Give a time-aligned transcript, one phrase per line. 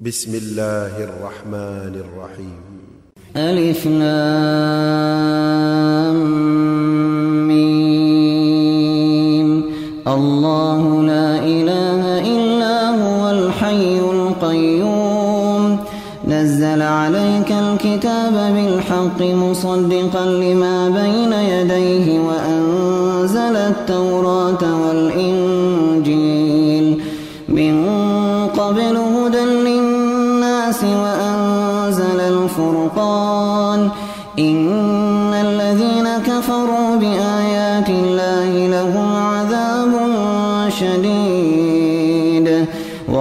[0.00, 2.60] بسم الله الرحمن الرحيم
[3.36, 3.86] ألف
[7.48, 9.62] ميم
[10.08, 12.02] الله لا إله
[12.34, 15.78] إلا هو الحي القيوم
[16.28, 20.75] نزل عليك الكتاب بالحق مصدقا لما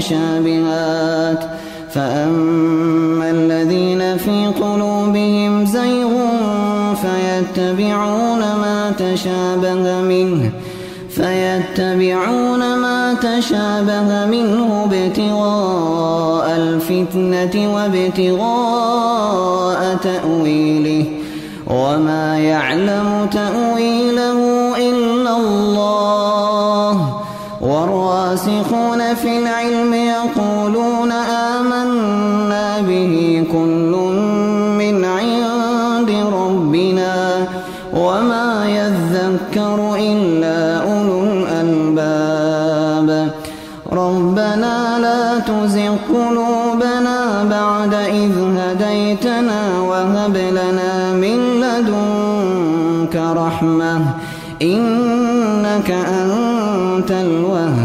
[0.00, 1.44] متشابهات.
[1.94, 6.08] فأما الذين في قلوبهم زيغ
[7.02, 10.50] فيتبعون ما تشابه منه
[11.10, 19.00] فيتبعون ما تشابه منه ابتغاء الفتنة وابتغاء
[20.02, 21.04] تأويله.
[21.66, 24.38] وما يعلم تأويله
[24.76, 26.94] إلا الله.
[27.60, 29.79] والراسخون في العلم
[44.60, 54.00] ربنا لا تزغ قلوبنا بعد إذ هديتنا وهب لنا من لدنك رحمة
[54.62, 57.79] إنك أنت الوهاب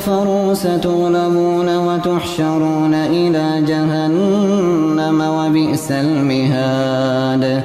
[0.00, 7.62] كفروا ستغلبون وتحشرون إلى جهنم وبئس المهاد.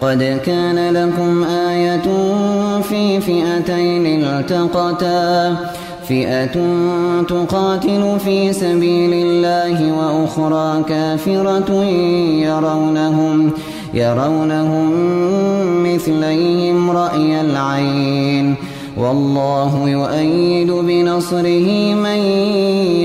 [0.00, 2.08] قد كان لكم آية
[2.82, 5.56] في فئتين التقتا.
[6.08, 6.56] فئة
[7.28, 11.84] تقاتل في سبيل الله وأخرى كافرة
[12.48, 13.50] يرونهم
[13.94, 14.92] يرونهم
[15.94, 18.54] مثليهم رأي العين.
[18.98, 22.18] والله يؤيد بنصره من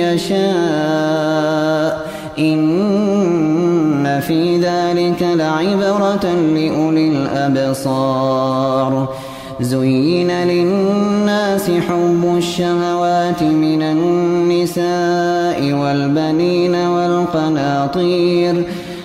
[0.01, 1.93] يشاء.
[2.39, 9.09] إن في ذلك لعبرة لأولي الأبصار.
[9.61, 18.63] زين للناس حب الشهوات من النساء والبنين والقناطير.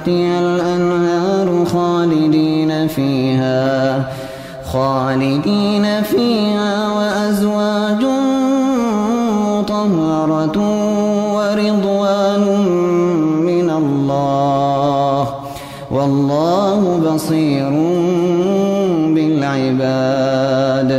[0.00, 4.04] تحتها الأنهار خالدين فيها
[4.72, 8.04] خالدين فيها وأزواج
[9.46, 10.58] مطهرة
[11.34, 12.44] ورضوان
[13.44, 15.28] من الله
[15.90, 17.70] والله بصير
[19.14, 20.90] بالعباد.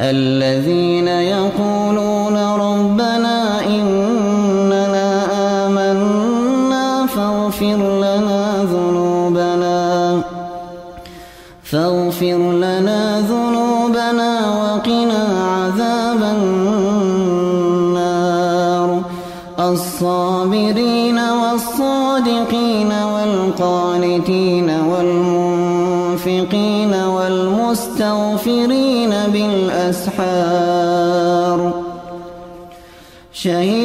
[0.00, 5.08] الذين يقولون ربنا إننا
[5.66, 7.91] آمنا فاغفر
[20.42, 26.24] الصابرين والصادقين والقانتين والمنفقين
[27.16, 27.92] والمستغفرين
[29.32, 30.52] بالأسحار.
[33.32, 33.81] شهد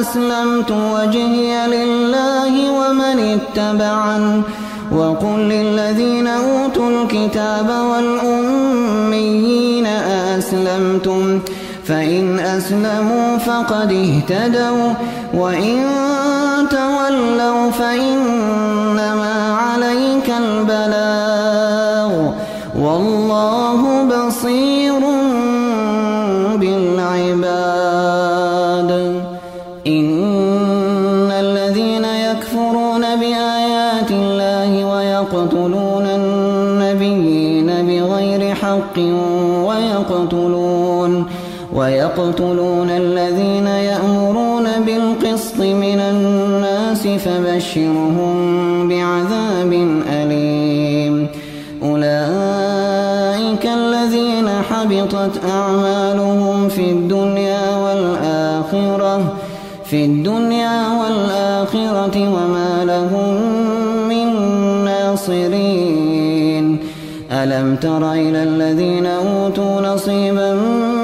[0.00, 4.42] أسلمت وجهي لله ومن اتبعن
[4.92, 11.40] وقل للذين أوتوا الكتاب والأميين أأسلمتم
[11.84, 14.92] فإن أسلموا فقد اهتدوا
[15.34, 15.84] وإن
[16.70, 22.12] تولوا فإنما عليك البلاغ.
[22.78, 23.87] والله
[42.40, 49.72] ويقتلون الذين يأمرون بالقسط من الناس فبشرهم بعذاب
[50.12, 51.26] أليم.
[51.82, 59.34] أولئك الذين حبطت أعمالهم في الدنيا والآخرة
[59.84, 63.34] في الدنيا والآخرة وما لهم
[64.08, 64.28] من
[64.84, 66.78] ناصرين.
[67.32, 70.54] ألم تر إلى الذين أوتوا نصيبا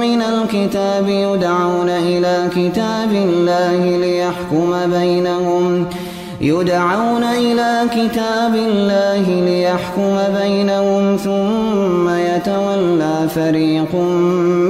[0.01, 1.04] من الكتاب
[1.45, 5.87] يدعون إلى كتاب الله ليحكم بينهم.
[6.41, 13.95] يدعون إلى كتاب الله ليحكم بينهم ثم يتولى فريق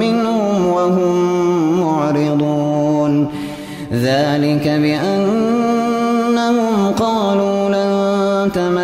[0.02, 1.16] منهم وهم
[1.80, 3.28] معرضون.
[3.92, 5.84] ذلك بأنهم
[6.98, 8.83] قالوا لن تمسنا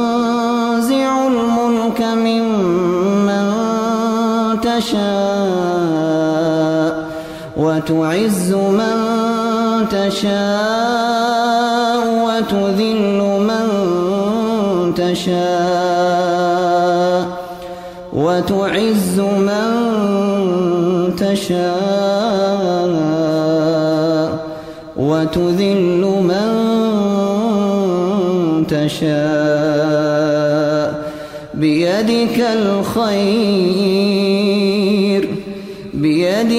[4.81, 6.31] تشاء
[7.57, 8.97] وتعز من
[9.91, 11.21] تشاء
[12.25, 13.19] وتذل
[13.49, 13.67] من
[14.97, 16.41] تشاء
[18.13, 19.69] وتعز من
[21.17, 22.61] تشاء
[24.97, 26.51] وتذل من
[28.67, 29.81] تشاء
[31.53, 33.70] بيدك الخير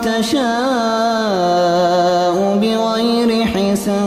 [0.00, 0.46] تشاء
[2.62, 3.98] بغير حساب.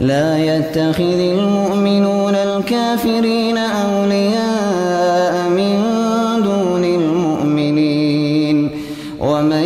[0.00, 5.82] لا يتخذ المؤمنون الكافرين أولياء من
[6.44, 8.70] دون المؤمنين.
[9.20, 9.64] ومن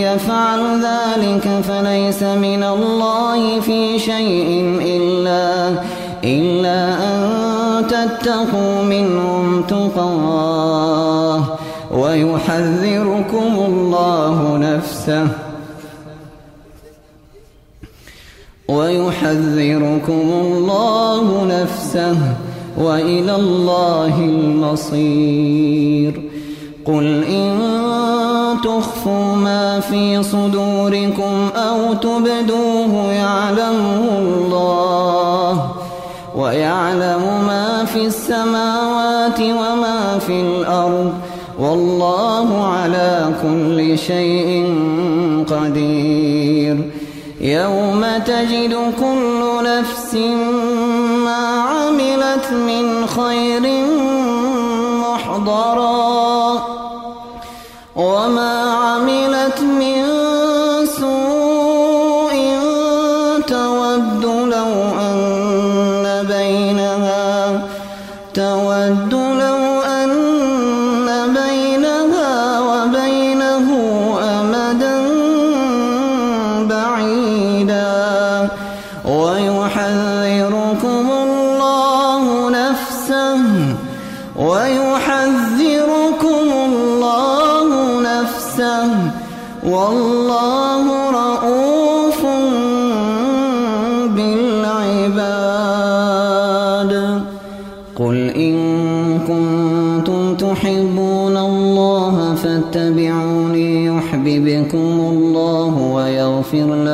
[0.00, 5.74] يفعل ذلك فليس من الله في شيء إلا,
[6.24, 7.16] إلا أن
[7.86, 11.40] تتقوا منهم تقاه.
[11.90, 12.83] ويحذركم
[18.68, 22.16] ويحذركم الله نفسه
[22.78, 26.22] وإلى الله المصير.
[26.84, 27.60] قل إن
[28.64, 35.72] تخفوا ما في صدوركم أو تبدوه يعلمه الله
[36.36, 41.12] ويعلم ما في السماوات وما في الأرض
[41.58, 44.74] والله على كل شيء
[45.50, 46.90] قدير.
[47.40, 50.14] يوم تجد كل نفس
[51.24, 53.62] ما عملت من خير
[55.00, 56.23] محضرا.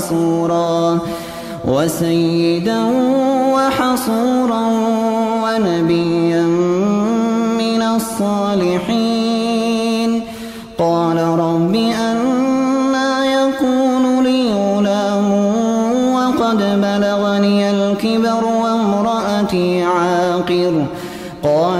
[0.00, 0.98] وحصورا
[1.68, 2.82] وسيدا
[3.78, 4.62] حصورا
[5.44, 6.42] ونبيا
[7.60, 9.30] من الصالحين.
[10.78, 11.74] قال رب
[12.10, 15.30] أنا يكون لي غلام
[16.14, 20.74] وقد بلغني الكبر وامرأتي عاقر.
[21.44, 21.79] قال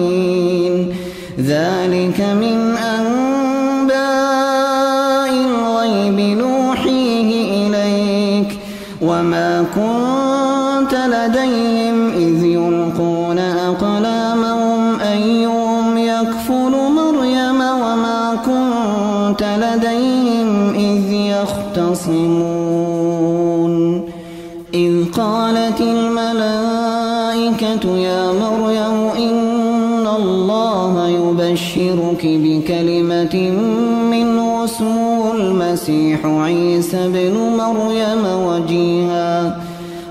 [36.93, 39.57] عيسى بن مريم وجيها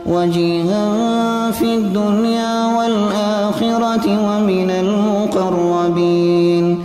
[0.07, 6.79] وجيها في الدنيا والآخرة ومن المقربين.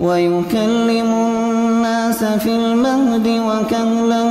[0.00, 4.22] ويكلم الناس في المهد وكهلا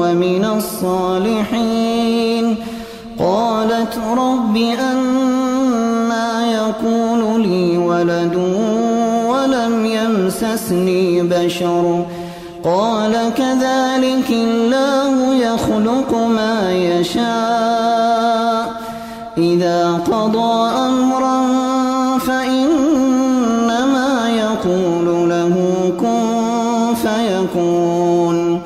[0.00, 2.56] ومن الصالحين.
[3.18, 4.56] قالت رب
[4.92, 8.34] أنا يكون لي ولد
[9.28, 12.04] ولم يمسسني بشر.
[12.64, 18.64] قال كذلك الله يخلق ما يشاء.
[19.38, 21.48] إذا قضى أمرا
[22.18, 25.54] فإنما يقول له
[26.00, 28.60] كن فيكون.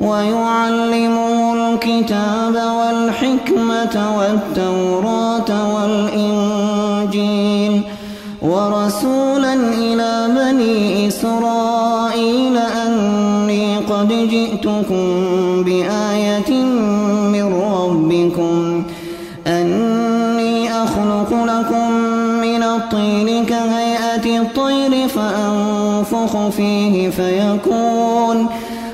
[0.00, 4.91] ويعلمه الكتاب والحكمة والتوراة.
[14.62, 16.52] جئتكم بآية
[17.32, 18.82] من ربكم
[19.46, 21.90] أني أخلق لكم
[22.42, 28.46] من الطين كهيئة الطير فأنفخ فيه فيكون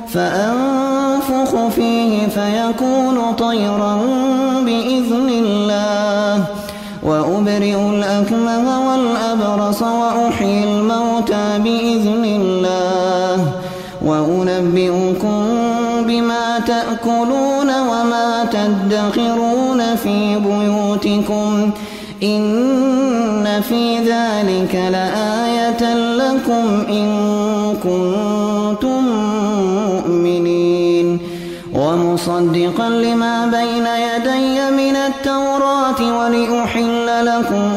[0.09, 3.97] فأنفخ فيه فيكون طيرا
[4.65, 6.45] بإذن الله
[7.03, 8.78] وأبرئ الأكمه
[17.09, 21.71] تأكلون وما تدخرون في بيوتكم
[22.23, 27.09] إن في ذلك لآية لكم إن
[27.83, 29.05] كنتم
[29.89, 31.19] مؤمنين.
[31.75, 37.69] ومصدقا لما بين يدي من التوراة ولأحل لكم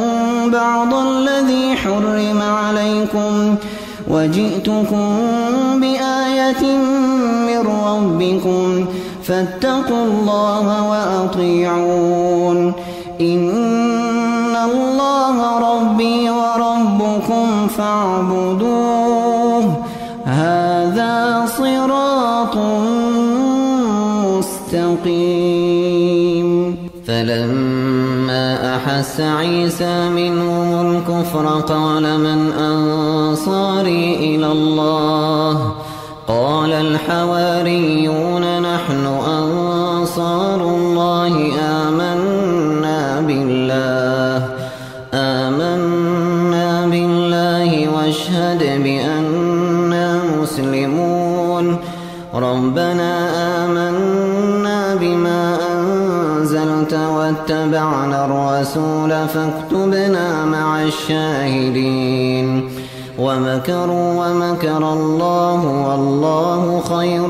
[0.51, 3.55] بعض الذي حرم عليكم.
[4.07, 5.17] وجئتكم
[5.81, 6.63] بآية
[7.47, 8.85] من ربكم
[9.23, 12.73] فاتقوا الله وأطيعون.
[13.21, 19.63] إن الله ربي وربكم فاعبدوه.
[20.25, 22.57] هذا صراط
[24.37, 25.61] مستقيم.
[27.07, 35.71] فلما أحس عيسى منهم الكفر قال من أنصاري إلى الله؟
[36.27, 38.40] قال الحواريون
[38.81, 41.33] نحن أنصار الله
[41.85, 44.45] آمنا بالله.
[45.13, 50.07] آمنا بالله واشهد بأننا
[50.41, 51.77] مسلمون.
[52.33, 53.11] ربنا
[53.61, 62.69] آمنا بما أنزلت واتبعنا الرسول فاكتبنا مع الشاهدين.
[63.19, 67.29] ومكروا ومكر الله والله خير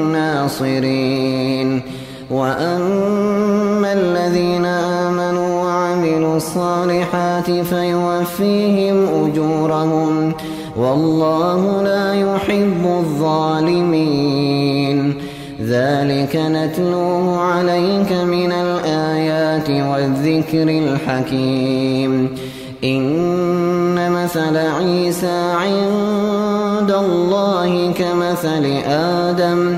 [0.51, 1.81] ناصرين
[2.31, 10.33] وأما الذين آمنوا وعملوا الصالحات فيوفيهم أجورهم.
[10.77, 14.17] والله لا يحب الظالمين.
[15.61, 22.29] ذلك نتلوه عليك من الآيات والذكر الحكيم.
[22.83, 29.77] إن مثل عيسى عند الله كمثل آدم.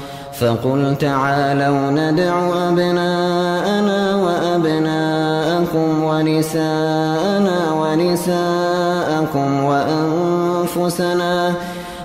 [0.41, 2.33] فقل تعالوا ندع
[2.69, 11.33] أبناءنا وأبناءكم ونساءنا ونساءكم وأنفسنا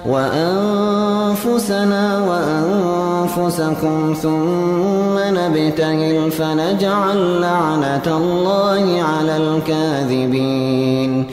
[0.07, 11.27] وأنفسنا وأنفسكم ثم نبتهل فنجعل لعنة الله على الكاذبين.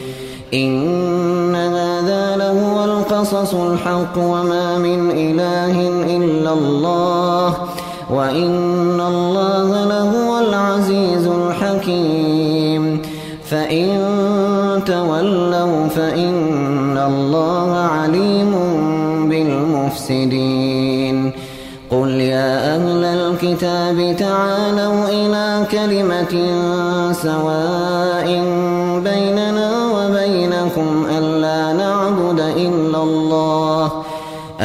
[0.53, 1.72] إن
[3.23, 7.53] القصص الحق وما من إله إلا الله
[8.09, 13.01] وإن الله لهو العزيز الحكيم
[13.45, 13.89] فإن
[14.85, 18.51] تولوا فإن الله عليم
[19.29, 21.31] بالمفسدين
[21.91, 26.33] قل يا أهل الكتاب تعالوا إلى كلمة
[27.11, 28.43] سواء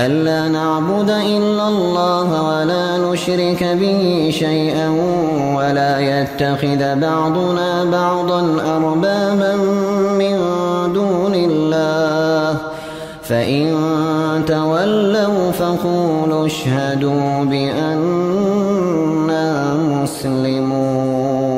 [0.08, 4.88] ألا نعبد إلا الله ولا نشرك به شيئا
[5.56, 8.40] ولا يتخذ بعضنا بعضا
[8.76, 9.56] أربابا
[10.20, 10.36] من
[10.92, 12.56] دون الله.
[13.22, 13.74] فإن
[14.46, 18.64] تولوا فقولوا اشهدوا بأننا
[19.74, 21.48] مسلمون.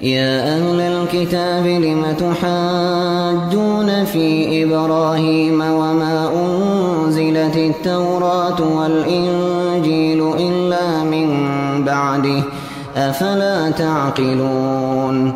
[0.00, 5.87] يا أهل الكتاب لم تحاجون في إبراهيم أنزلت
[7.78, 11.28] التوراة والإنجيل إلا من
[11.84, 12.42] بعده
[12.96, 15.32] أفلا تعقلون؟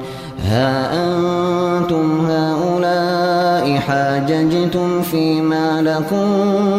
[0.49, 6.27] ها أنتم هؤلاء حاججتم فيما لكم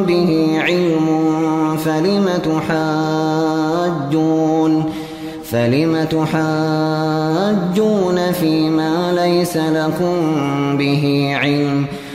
[0.07, 1.07] به علم
[1.85, 2.29] فلم
[3.63, 4.33] تحاجون؟
[5.43, 7.51] فلم تحاجون
[8.31, 10.15] فيما ليس لكم
[10.77, 11.85] به علم؟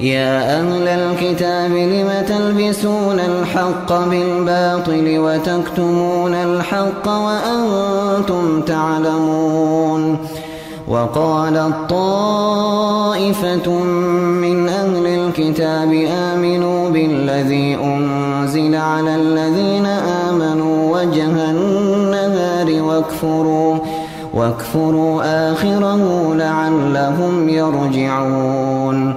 [0.00, 10.18] يا أهل الكتاب لم تلبسون الحق بالباطل وتكتمون الحق وأنتم تعلمون؟
[10.88, 13.70] وقالت طائفة
[14.42, 23.78] من أهل الكتاب آمنوا بالذي أنزل على الذين آمنوا وجه النهار واكفروا
[24.34, 29.16] واكفروا آخره لعلهم يرجعون.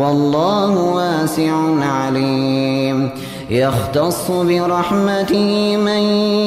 [0.00, 3.10] والله واسع عليم.
[3.50, 6.02] يختص برحمته من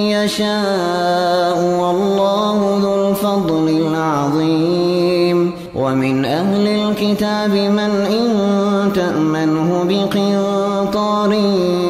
[0.10, 5.52] يشاء والله ذو الفضل العظيم.
[5.76, 8.30] ومن أهل الكتاب من إن
[8.96, 11.34] تأمنه بقنطار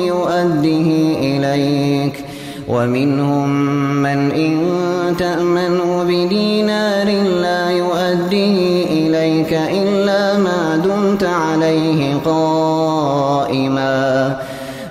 [0.07, 2.25] يؤده إليك.
[2.67, 3.49] ومنهم
[4.03, 4.57] من إن
[5.19, 5.82] تأمنه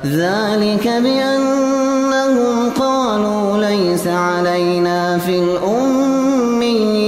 [0.06, 7.02] ذلك بأنهم قالوا ليس علينا في الأمين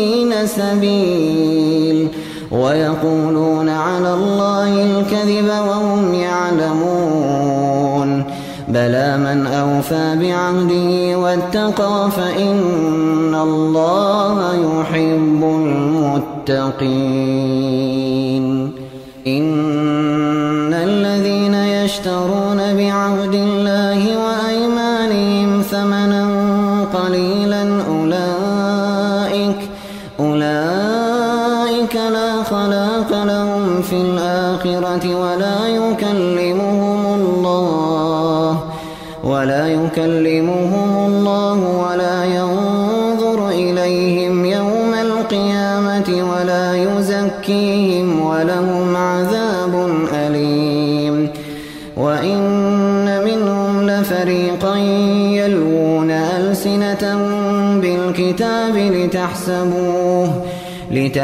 [0.47, 2.09] سبيل
[2.51, 7.55] ويقولون على الله الكذب وهم يعلمون
[8.69, 17.34] بلى من أوفى بعهده واتقى فإن الله يحب المتقين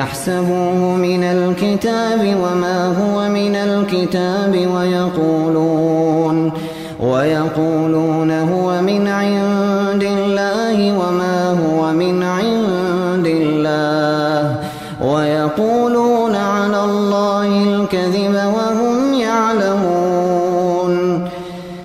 [0.01, 6.53] لتحسبوه من الكتاب وما هو من الكتاب ويقولون
[7.01, 14.57] ويقولون هو من عند الله وما هو من عند الله
[15.01, 20.51] ويقولون على الله الكذب وهم يعلمون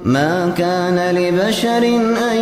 [0.06, 1.84] ما كان لبشر
[2.32, 2.38] أن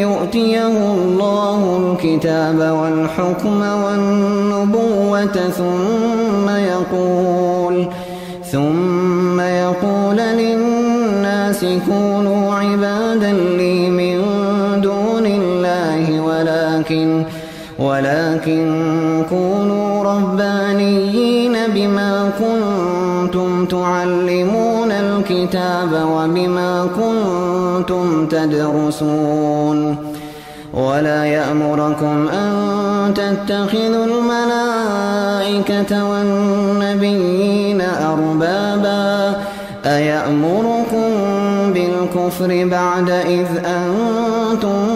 [0.00, 3.62] يؤتيه الله الكتاب والحكم
[5.32, 7.86] ثم يقول
[8.52, 14.20] ثم يقول للناس كونوا عبادا لي من
[14.80, 17.24] دون الله ولكن
[17.78, 18.66] ولكن
[19.28, 29.96] كونوا ربانيين بما كنتم تعلمون الكتاب وبما كنتم تدرسون.
[30.74, 39.36] ولا يأمركم أن تتخذوا الملائكة والنبيين أربابا
[39.86, 41.10] أيأمركم
[41.72, 44.86] بالكفر بعد إذ أنتم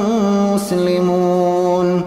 [0.54, 2.02] مسلمون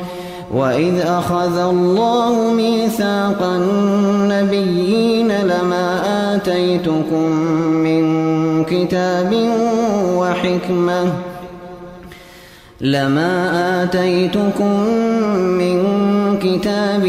[0.53, 6.01] وإذ أخذ الله ميثاق النبيين لما
[6.35, 7.31] آتيتكم
[7.83, 8.03] من
[8.63, 9.33] كتاب
[10.15, 11.13] وحكمة
[12.81, 14.79] لما آتيتكم
[15.37, 15.77] من
[16.39, 17.03] كتاب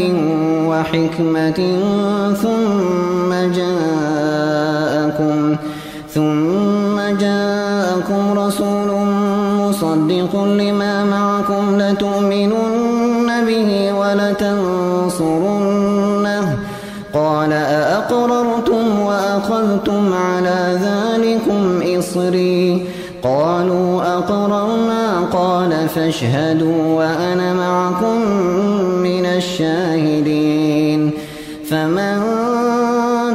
[0.67, 1.59] وحكمة
[2.41, 5.55] ثم جاءكم
[6.09, 8.89] ثم جاءكم رسول
[9.57, 14.82] مصدق لما معكم لتؤمنن به ولتنصرنه
[26.13, 28.21] فاشهدوا وأنا معكم
[29.01, 31.11] من الشاهدين.
[31.69, 32.21] فمن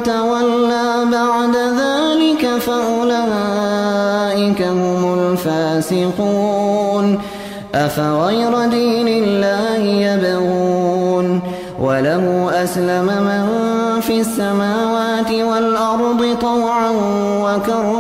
[0.05, 7.19] تولى بعد ذلك فأولئك هم الفاسقون.
[7.75, 11.41] أفغير دين الله يبغون؟
[11.83, 13.47] وله أسلم من
[14.01, 16.91] في السماوات والأرض طوعا
[17.43, 17.98] وكرها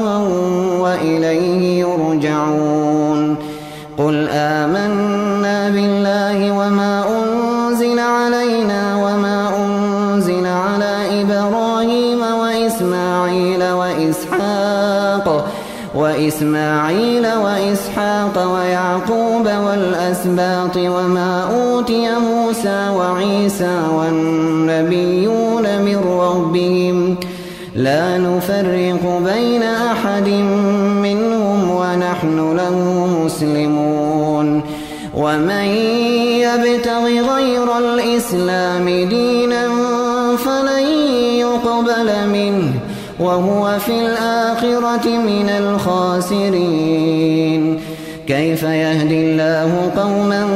[16.38, 27.16] وإسماعيل وإسحاق ويعقوب والأسباط وما أوتي موسى وعيسى والنبيون من ربهم.
[27.74, 30.28] لا نفرق بين أحد
[31.02, 34.62] منهم ونحن له مسلمون.
[35.14, 35.64] ومن
[36.46, 39.27] يبتغ غير الإسلام دينا
[43.20, 47.00] وهو في الآخرة من الخاسرين.
[48.26, 50.46] كيف يهدي الله قوما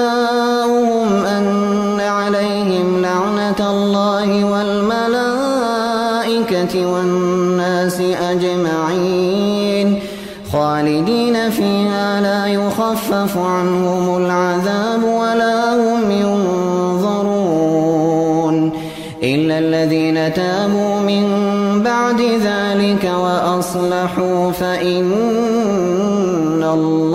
[13.23, 17.49] يخفف عنهم العذاب ولا هم ينظرون
[19.23, 21.23] إلا الذين تابوا من
[21.83, 25.11] بعد ذلك وأصلحوا فإن
[26.63, 27.08] الله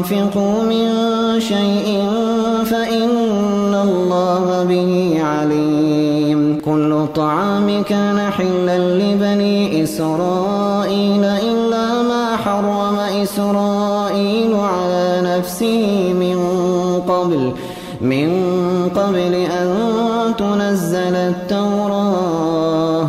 [0.00, 0.86] تنفقوا من
[1.40, 2.08] شيء
[2.64, 6.60] فإن الله به عليم.
[6.64, 16.38] كل الطعام كان حلا لبني إسرائيل إلا ما حرم إسرائيل على نفسه من
[17.08, 17.52] قبل
[18.00, 18.30] من
[18.96, 19.68] قبل أن
[20.38, 23.08] تنزل التوراة.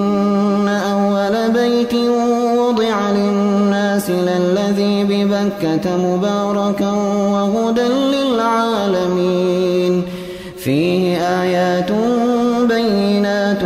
[5.41, 6.91] ببكة مباركا
[7.33, 10.03] وهدى للعالمين.
[10.57, 11.91] فيه آيات
[12.69, 13.63] بينات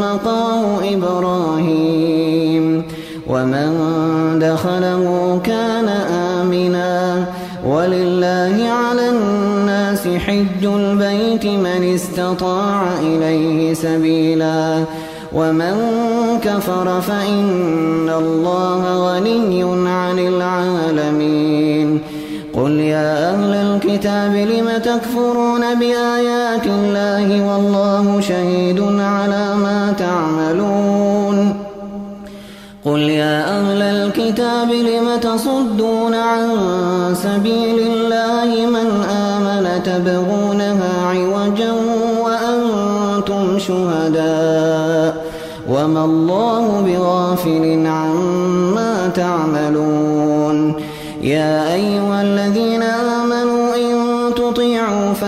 [0.00, 2.82] مقام إبراهيم.
[3.28, 3.70] ومن
[4.42, 5.88] دخله كان
[6.38, 7.24] آمنا.
[7.66, 14.84] ولله على الناس حج البيت من استطاع إليه سبيلا.
[15.34, 15.74] ومن
[16.42, 20.09] كفر فإن الله غني عن
[24.00, 31.54] الكتاب لم تكفرون بآيات الله والله شهيد على ما تعملون
[32.84, 36.48] قل يا أهل الكتاب لم تصدون عن
[37.14, 41.72] سبيل الله من آمن تبغونها عوجا
[42.24, 45.24] وأنتم شهداء
[45.68, 50.90] وما الله بغافل عما تعملون
[51.22, 52.79] يا أيها الذين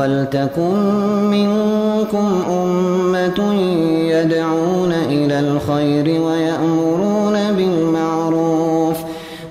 [0.00, 0.74] ولتكن
[1.30, 3.54] منكم أمة
[4.10, 8.96] يدعون إلى الخير ويأمرون بالمعروف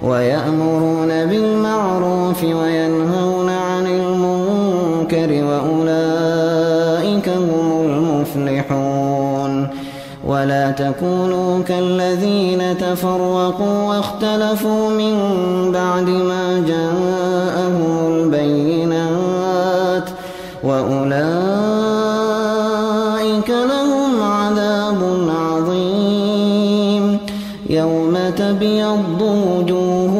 [0.04, 9.68] ويأمرون بالمعروف وينهون عن المنكر وأولئك هم المفلحون.
[10.28, 15.16] ولا تكونوا كالذين تفرقوا واختلفوا من
[15.72, 17.39] بعد ما جاءهم
[20.64, 21.20] وأولئك
[23.50, 27.18] لهم عذاب عظيم.
[27.70, 30.16] يوم تبيض وجوه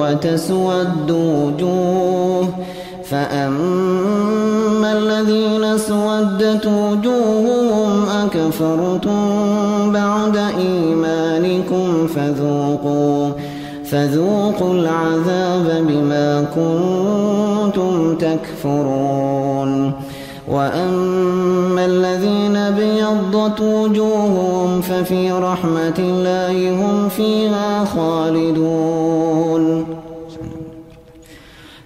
[0.00, 2.48] وتسود وجوه
[3.10, 9.22] فأما الذين اسودت وجوههم أكفرتم
[9.92, 13.30] بعد إيمانكم فذوقوا
[13.84, 17.47] فذوقوا العذاب بما كنتم
[18.18, 19.92] تكفرون.
[20.48, 29.84] وأما الذين بيضت وجوههم ففي رحمة الله هم فيها خالدون.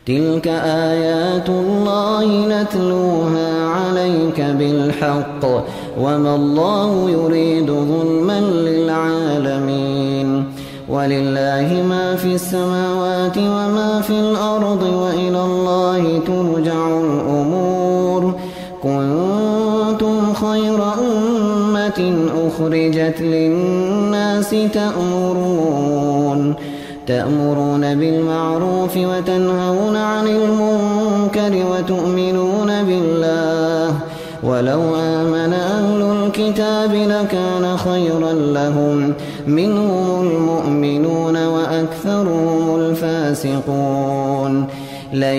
[0.06, 5.44] تلك آيات الله نتلوها عليك بالحق.
[6.00, 10.21] وما الله يريد ظلما للعالمين.
[10.92, 18.34] ولله ما في السماوات وما في الأرض وإلى الله ترجع الأمور.
[18.82, 22.00] كنتم خير أمة
[22.46, 26.54] أخرجت للناس تأمرون
[27.06, 33.94] تأمرون بالمعروف وتنهون عن المنكر وتؤمنون بالله.
[34.42, 35.21] ولو أهل
[36.38, 39.12] الكتاب لكان خيرا لهم.
[39.46, 44.66] منهم المؤمنون وأكثرهم الفاسقون.
[45.12, 45.36] لن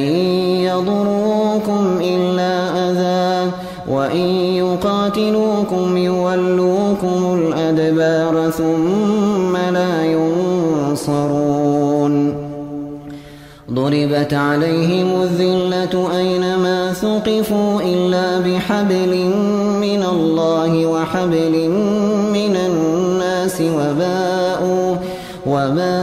[0.64, 3.52] يضروكم إلا أذى.
[3.90, 11.44] وإن يقاتلوكم يولوكم الأدبار ثم لا ينصرون.
[13.72, 19.14] ضربت عليهم الذلة أينما ثقفوا إلا بحبل
[19.84, 21.56] من الله وحبل
[22.34, 24.96] من الناس وباءوا
[25.46, 26.03] وباءوا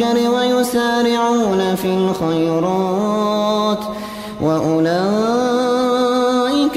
[0.00, 3.78] المنكر ويسارعون في الخيرات
[4.42, 4.88] وأولئك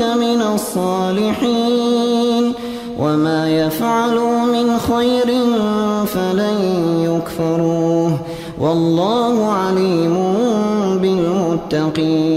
[0.02, 2.54] من الصالحين
[3.00, 5.28] وما يفعلوا من خير
[6.06, 6.58] فلن
[7.06, 8.18] يكفروه
[8.60, 10.14] والله عليم
[11.02, 12.37] بالمتقين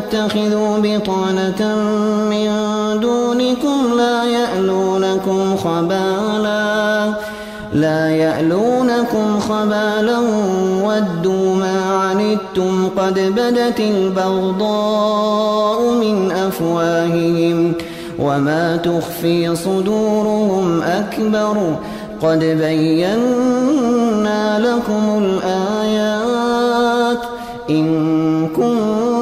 [0.00, 1.76] تتخذوا بطانة
[2.30, 2.48] من
[3.00, 7.14] دونكم لا يألونكم خبالا
[7.72, 10.18] لا يألونكم خبالا
[10.84, 17.72] ودوا ما عنتم قد بدت البغضاء من أفواههم
[18.18, 21.76] وما تخفي صدورهم أكبر.
[22.22, 27.18] قد بينا لكم الآيات
[27.70, 29.21] إن كنتم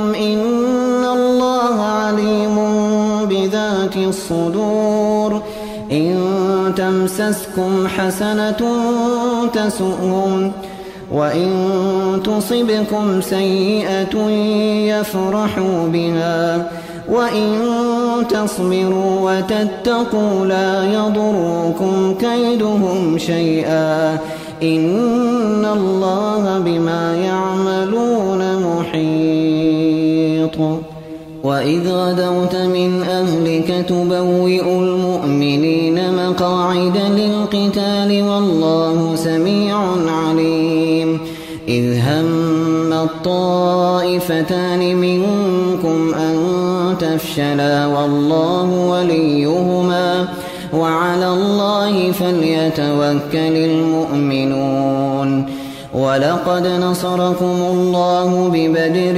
[4.31, 5.41] الصدور.
[5.91, 6.17] إن
[6.77, 8.61] تمسسكم حسنة
[9.53, 10.51] تسؤهم
[11.11, 11.49] وإن
[12.23, 14.29] تصبكم سيئة
[14.87, 16.71] يفرحوا بها.
[17.09, 17.59] وإن
[18.29, 24.17] تصبروا وتتقوا لا يضركم كيدهم شيئا.
[24.63, 28.41] إن الله بما يعملون
[28.77, 30.57] محيط.
[31.43, 39.77] وإذ غدوت من أهلك تبوئ المؤمنين مقاعد للقتال والله سميع
[40.07, 41.19] عليم
[41.67, 46.35] إذ هم الطائفتان منكم أن
[46.99, 50.27] تفشلا والله وليهما
[50.73, 55.45] وعلى الله فليتوكل المؤمنون
[55.93, 59.17] ولقد نصركم الله ببدر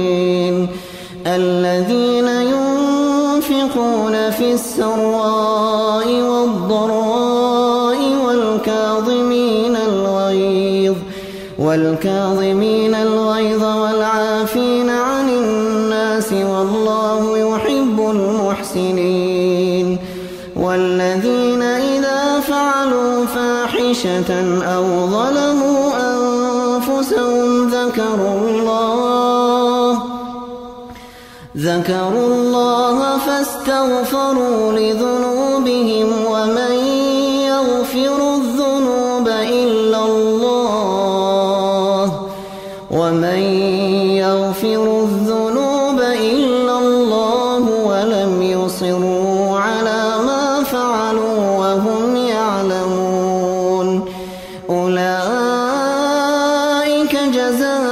[4.41, 10.95] في السراء والضراء والكاظمين الغيظ
[11.59, 19.97] والكاظمين الغيظ والعافين عن الناس والله يحب المحسنين
[20.55, 24.31] والذين إذا فعلوا فاحشة
[24.63, 30.11] أو ظلموا أنفسهم ذكروا الله
[31.57, 32.25] ذكروا
[33.41, 36.75] الله فاستغفروا لذنوبهم ومن
[37.45, 40.91] يغفر الذنوب إلا الله
[42.91, 43.41] ومن
[44.21, 54.05] يغفر الذنوب إلا الله ولم يصروا على ما فعلوا وهم يعلمون
[54.69, 55.13] أولئك
[57.33, 57.90] جزاؤهم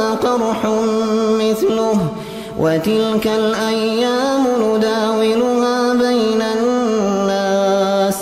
[0.00, 0.66] القوم قرح
[1.40, 1.98] مثله
[2.58, 8.16] وتلك الأيام نداولها بين الناس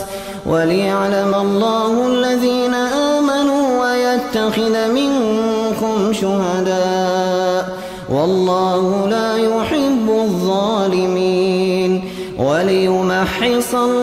[0.47, 7.79] وليعلم الله الذين آمنوا ويتخذ منكم شهداء
[8.13, 12.05] والله لا يحب الظالمين
[12.39, 14.00] وليمحص الله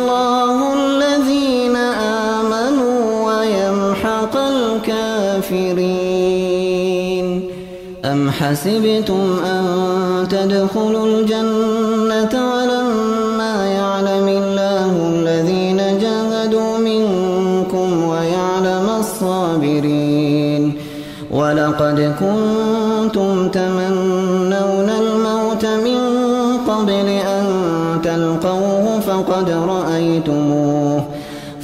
[8.47, 9.63] أم حسبتم أن
[10.29, 20.73] تدخلوا الجنة ولما يعلم الله الذين جاهدوا منكم ويعلم الصابرين
[21.31, 25.99] ولقد كنتم تمنون الموت من
[26.67, 27.45] قبل أن
[28.03, 31.03] تلقوه فقد رأيتموه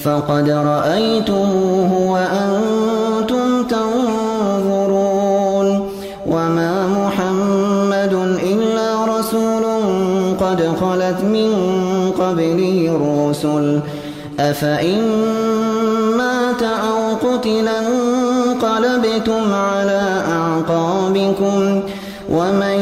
[0.03, 2.82] فقد رأيتموه وأنتم
[10.84, 11.49] خلت من
[12.19, 13.79] قبله الرسل.
[14.39, 15.01] أفإن
[16.17, 21.81] مات أو قتلا انقلبتم على أعقابكم
[22.31, 22.77] ومن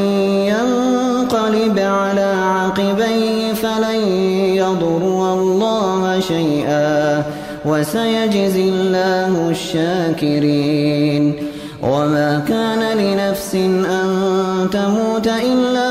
[0.54, 4.02] ينقلب على عقبيه فلن
[4.62, 7.24] يضر الله شيئا
[7.66, 11.24] وسيجزي الله الشاكرين.
[11.84, 13.56] وما كان لنفس
[14.00, 14.08] أن
[14.72, 15.91] تموت إلا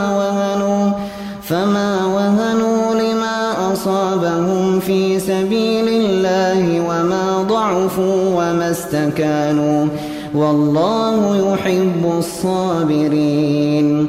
[8.91, 9.87] استكانوا
[10.35, 14.07] والله يحب الصابرين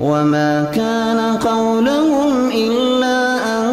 [0.00, 3.18] وما كان قولهم إلا
[3.58, 3.66] أن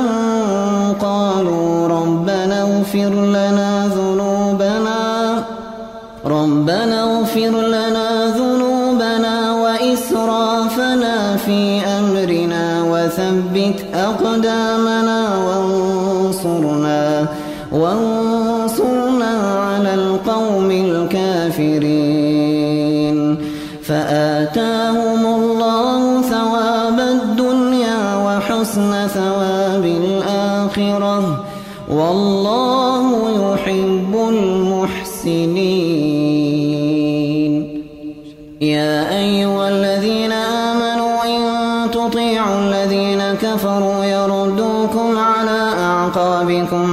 [1.02, 5.44] قالوا ربنا اغفر لنا ذنوبنا
[6.26, 14.67] ربنا اغفر لنا ذنوبنا وإسرافنا في أمرنا وثبت أقدامنا.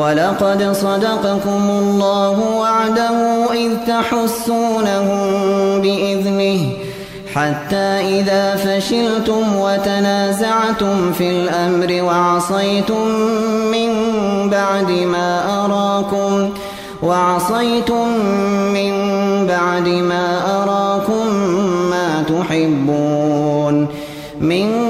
[0.00, 5.20] ولقد صدقكم الله وعده إذ تحسونهم
[5.80, 6.60] بإذنه
[7.34, 13.06] حتى إذا فشلتم وتنازعتم في الأمر وعصيتم
[13.72, 13.90] من
[14.50, 16.50] بعد ما أراكم
[17.02, 18.08] وعصيتم
[18.74, 18.92] من
[19.46, 20.26] بعد ما
[20.62, 21.34] أراكم
[21.90, 23.86] ما تحبون
[24.40, 24.89] منكم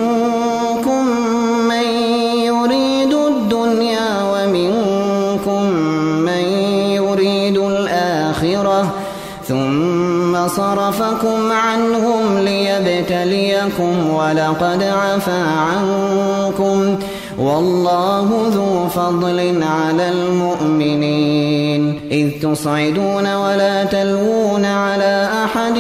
[10.57, 16.99] صرفكم عنهم ليبتليكم ولقد عفا عنكم
[17.39, 22.01] والله ذو فضل على المؤمنين.
[22.11, 25.79] إذ تصعدون ولا تلوون على أحد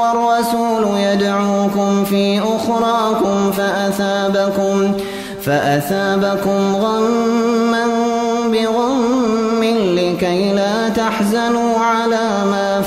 [0.00, 4.92] والرسول يدعوكم في أخراكم فأثابكم
[5.42, 7.86] فأثابكم غما
[8.52, 9.64] بغم
[9.98, 12.69] لكي لا تحزنوا على ما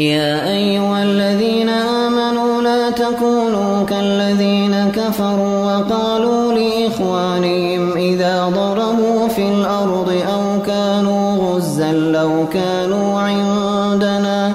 [0.00, 10.62] يا أيها الذين آمنوا لا تكونوا كالذين كفروا وقالوا لإخوانهم إذا ضربوا في الأرض أو
[10.66, 14.52] كانوا غزا لو كانوا عندنا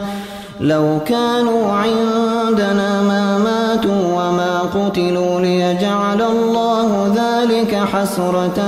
[0.59, 8.59] لو كانوا عندنا ما ماتوا وما قتلوا ليجعل الله ذلك حسرة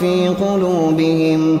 [0.00, 1.60] في قلوبهم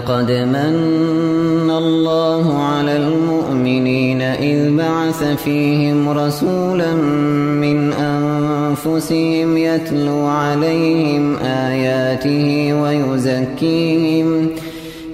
[0.00, 6.94] لقد من الله على المؤمنين إذ بعث فيهم رسولا
[7.60, 14.48] من أنفسهم يتلو عليهم آياته ويزكيهم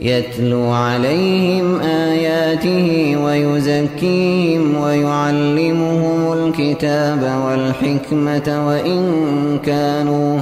[0.03, 9.03] يتلو عليهم آياته ويزكيهم ويعلمهم الكتاب والحكمة وإن
[9.67, 10.41] كانوا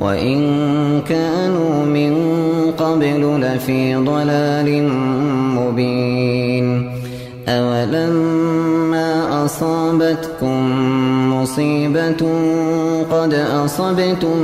[0.00, 2.12] وإن كانوا من
[2.92, 4.68] قبل لفي ضلال
[5.58, 6.66] مبين.
[7.48, 9.10] أولما
[9.44, 10.58] أصابتكم
[11.32, 12.22] مصيبة
[13.10, 13.32] قد
[13.64, 14.38] أصبتم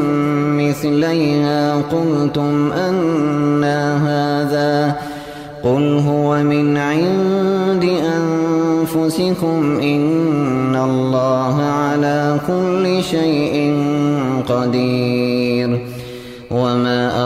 [0.61, 4.97] مثليها قلتم أنا هذا
[5.63, 7.85] قل هو من عند
[8.19, 13.57] أنفسكم إن الله على كل شيء
[14.49, 15.18] قدير.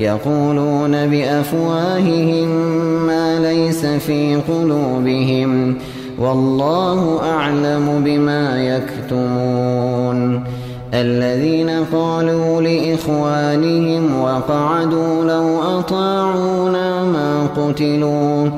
[0.00, 2.48] يقولون بأفواههم
[3.06, 5.76] ما ليس في قلوبهم
[6.18, 10.44] والله أعلم بما يكتمون
[10.94, 18.50] الذين قالوا لإخوانهم وقعدوا لو أطاعونا ما قتلوا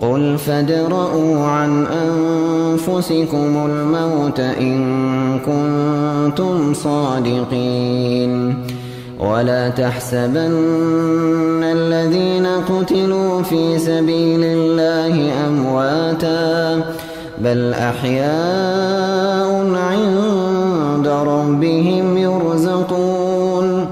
[0.00, 4.80] قل فادرءوا عن أنفسكم الموت إن
[5.38, 8.63] كنتم صادقين
[9.20, 16.82] ولا تحسبن الذين قتلوا في سبيل الله أمواتا
[17.38, 23.86] بل أحياء عند ربهم يرزقون.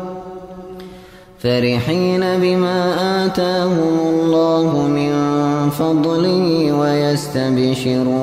[1.38, 2.80] فرحين بما
[3.26, 5.12] آتاهم الله من
[5.70, 8.22] فضله ويستبشرون.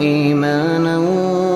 [0.00, 0.98] إيمانا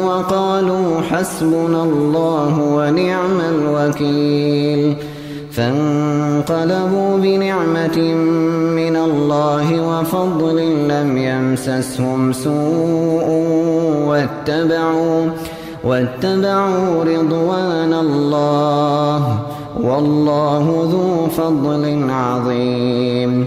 [0.05, 4.97] وقالوا حسبنا الله ونعم الوكيل
[5.53, 7.99] فانقلبوا بنعمة
[8.81, 13.29] من الله وفضل لم يمسسهم سوء
[14.09, 15.31] واتبعوا
[15.85, 19.39] واتبعوا رضوان الله
[19.83, 23.47] والله ذو فضل عظيم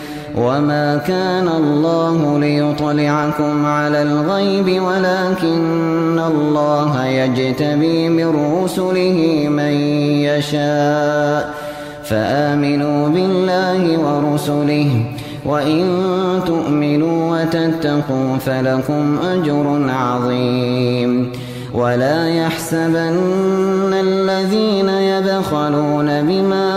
[0.37, 9.73] وما كان الله ليطلعكم على الغيب ولكن الله يجتبي من رسله من
[10.27, 11.53] يشاء
[12.03, 15.03] فآمنوا بالله ورسله
[15.45, 15.85] وإن
[16.45, 21.31] تؤمنوا وتتقوا فلكم أجر عظيم
[21.73, 26.67] ولا يحسبن الذين يبخلون بما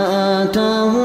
[0.43, 1.04] آتاهم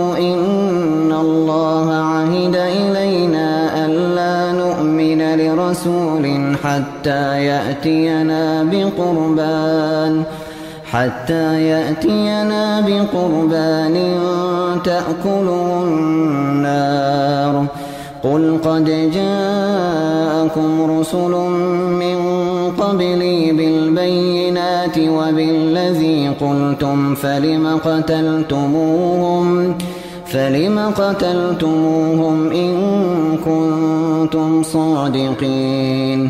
[6.63, 10.23] حتى يأتينا بقربان
[10.91, 13.95] حتى يأتينا بقربان
[14.83, 17.65] تأكله النار.
[18.23, 21.33] قل قد جاءكم رسل
[22.01, 22.17] من
[22.79, 29.75] قبلي بالبينات وبالذي قلتم فلم قتلتموهم؟
[30.25, 32.73] فلم قتلتموهم إن
[33.45, 36.29] كنتم صادقين؟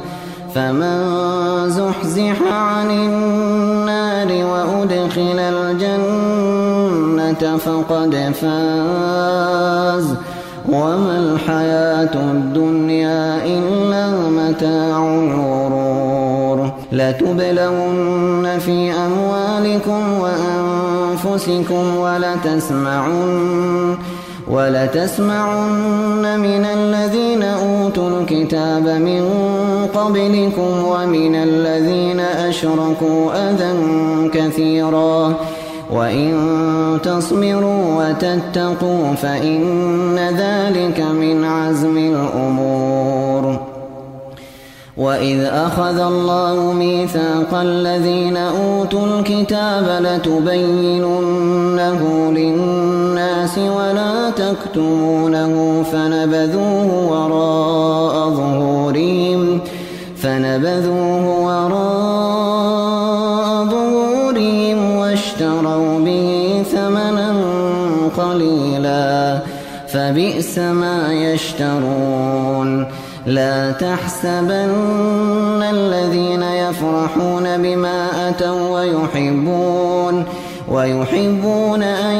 [0.55, 6.37] فمن زحزح عن النار وأدخل الجنة
[7.57, 10.15] فقد فاز.
[10.69, 16.71] وما الحياة الدنيا إلا متاع الغرور.
[16.91, 23.97] لتبلون في أموالكم وأنفسكم ولتسمعن
[24.47, 29.21] ولتسمعن من الذين أوتوا الكتاب من
[29.93, 33.73] قبلكم ومن الذين أشركوا أذى
[34.33, 35.33] كثيرا.
[35.93, 36.31] وإن
[37.03, 43.71] تصبروا وتتقوا فإن ذلك من عزم الأمور.
[44.97, 58.70] وإذ أخذ الله ميثاق الذين أوتوا الكتاب لتبيننه للناس ولا تكتمونه فنبذوه وراء ظهورهم
[60.21, 67.33] فنبذوه وراء ظهورهم واشتروا به ثمنا
[68.17, 69.39] قليلا.
[69.87, 72.87] فبئس ما يشترون.
[73.25, 80.25] لا تحسبن الذين يفرحون بما أتوا ويحبون
[80.71, 82.15] ويحبون أن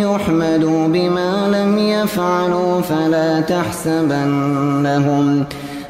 [0.00, 2.80] يحمدوا بما لم يفعلوا.
[2.80, 5.44] فلا تحسبنهم فلا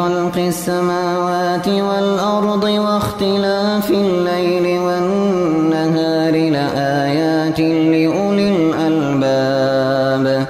[0.00, 10.46] خلق السماوات والأرض واختلاف الليل والنهار لآيات لأولي الألباب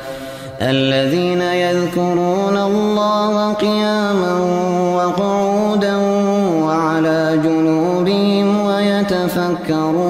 [0.63, 4.35] الذين يذكرون الله قياما
[4.97, 5.97] وقعودا
[6.65, 10.10] وعلى جنوبهم ويتفكرون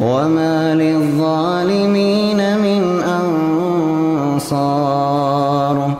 [0.00, 2.82] وما للظالمين من
[4.32, 5.94] أنصار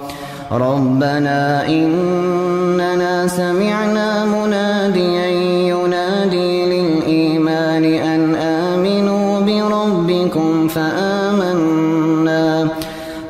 [0.52, 5.26] ربنا إننا سمعنا مناديا
[5.72, 12.68] ينادي للإيمان أن آمنوا بربكم فآمنا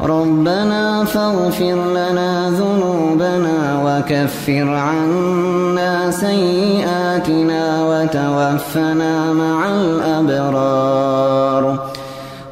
[0.01, 7.60] ربنا فاغفر لنا ذنوبنا وكفر عنا سيئاتنا
[8.11, 11.65] وتوفنا مع الأبرار.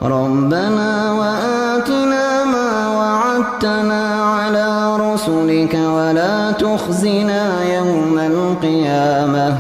[0.03, 9.57] ربنا وآتنا ما وعدتنا على رسلك ولا تخزنا يوم القيامة.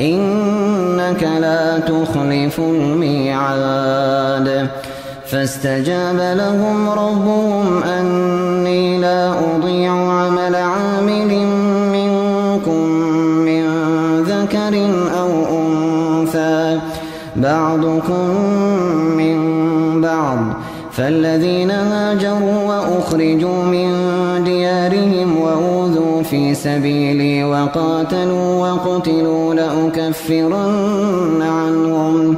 [0.00, 4.48] إنك لا تخلف الميعاد.
[5.26, 10.33] فاستجاب لهم ربهم أني لا أضيع عمل
[17.36, 18.30] بعضكم
[19.16, 20.38] من بعض
[20.92, 23.90] فالذين هاجروا وأخرجوا من
[24.44, 32.36] ديارهم وأوذوا في سبيلي وقاتلوا وقتلوا لأكفرن عنهم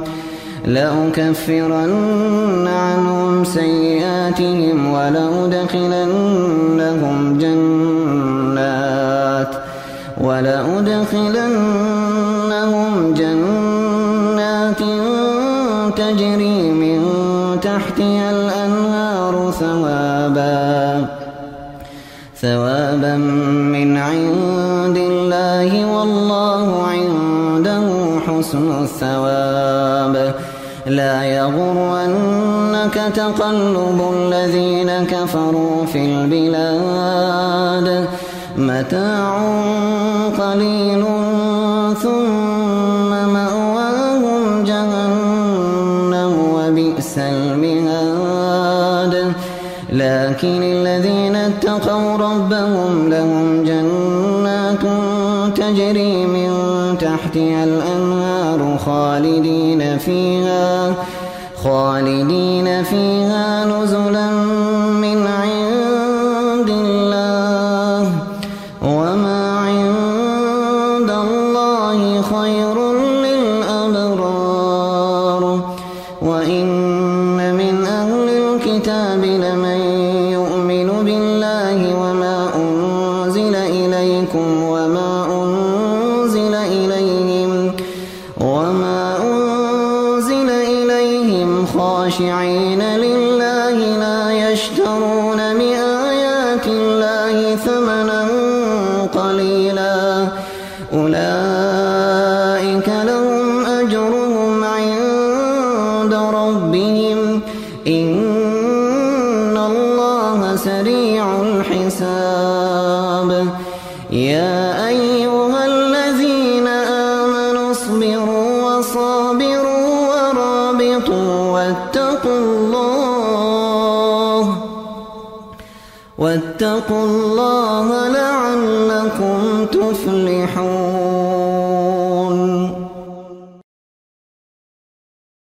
[0.65, 6.07] لأكفرن عنهم سيئاتهم ولأدخلنهم
[7.37, 9.55] جنات
[10.17, 12.06] ولأدخلنهم
[15.97, 16.99] تجري من
[17.61, 21.05] تحتها الأنهار ثوابا
[22.41, 23.15] ثوابا
[23.75, 27.85] من عند الله والله عنده
[28.27, 30.15] حسن الثواب.
[30.85, 37.87] لا يغرنك تقلب الذين كفروا في البلاد.
[38.57, 39.37] متاع
[40.39, 41.03] قليل
[42.03, 42.56] ثم
[47.19, 48.87] المهاد.
[49.89, 54.81] لكن الذين اتقوا ربهم لهم جنات
[55.55, 56.51] تجري من
[56.99, 60.93] تحتها الأنهار خالدين فيها
[61.63, 64.36] خالدين فيها نزلا